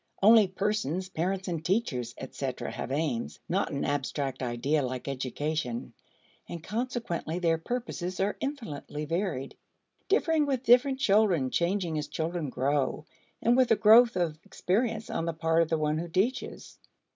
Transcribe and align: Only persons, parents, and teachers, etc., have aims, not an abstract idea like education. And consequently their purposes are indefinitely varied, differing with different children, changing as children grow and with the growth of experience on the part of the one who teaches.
Only 0.23 0.47
persons, 0.47 1.09
parents, 1.09 1.47
and 1.47 1.63
teachers, 1.63 2.15
etc., 2.17 2.71
have 2.71 2.91
aims, 2.91 3.39
not 3.47 3.71
an 3.71 3.85
abstract 3.85 4.41
idea 4.41 4.81
like 4.81 5.07
education. 5.07 5.93
And 6.49 6.63
consequently 6.63 7.37
their 7.37 7.59
purposes 7.59 8.19
are 8.19 8.35
indefinitely 8.41 9.05
varied, 9.05 9.55
differing 10.09 10.47
with 10.47 10.63
different 10.63 10.97
children, 10.99 11.51
changing 11.51 11.99
as 11.99 12.07
children 12.07 12.49
grow 12.49 13.05
and 13.43 13.55
with 13.55 13.69
the 13.69 13.75
growth 13.75 14.15
of 14.15 14.39
experience 14.43 15.11
on 15.11 15.25
the 15.25 15.33
part 15.33 15.61
of 15.61 15.69
the 15.69 15.77
one 15.77 15.99
who 15.99 16.07
teaches. 16.07 16.79